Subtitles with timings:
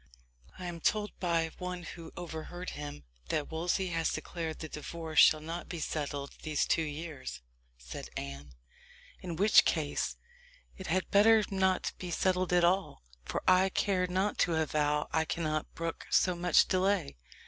[0.57, 5.41] "I am told by one who overheard him, that Wolsey has declared the divorce shall
[5.41, 7.43] not be settled these two years,"
[7.77, 8.55] said Anne;
[9.21, 10.17] "in which case
[10.75, 15.23] it had better not be settled at all; for I care not to avow I
[15.23, 17.15] cannot brook so much delay.